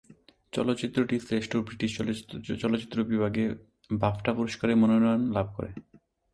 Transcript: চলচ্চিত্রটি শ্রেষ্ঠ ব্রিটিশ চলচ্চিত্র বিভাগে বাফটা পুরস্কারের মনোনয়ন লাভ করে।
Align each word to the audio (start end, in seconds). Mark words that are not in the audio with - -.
চলচ্চিত্রটি 0.53 1.15
শ্রেষ্ঠ 1.19 1.51
ব্রিটিশ 1.57 1.91
চলচ্চিত্র 2.61 2.97
বিভাগে 3.03 3.43
বাফটা 3.91 4.31
পুরস্কারের 4.33 4.77
মনোনয়ন 4.77 5.21
লাভ 5.31 5.47
করে। 5.57 5.69